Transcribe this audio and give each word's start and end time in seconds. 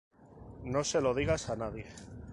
No 0.63 0.83
se 0.83 0.99
lo 0.99 1.13
digas 1.13 1.47
a 1.51 1.55
nadie". 1.55 1.85